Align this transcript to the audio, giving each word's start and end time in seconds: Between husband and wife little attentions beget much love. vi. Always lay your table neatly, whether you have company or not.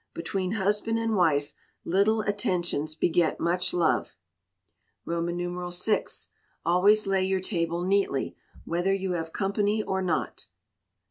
Between 0.15 0.53
husband 0.53 0.97
and 0.97 1.15
wife 1.15 1.53
little 1.85 2.21
attentions 2.21 2.95
beget 2.95 3.39
much 3.39 3.71
love. 3.71 4.15
vi. 5.05 6.03
Always 6.65 7.05
lay 7.05 7.23
your 7.23 7.39
table 7.39 7.83
neatly, 7.83 8.35
whether 8.65 8.95
you 8.95 9.11
have 9.11 9.31
company 9.31 9.83
or 9.83 10.01
not. 10.01 10.47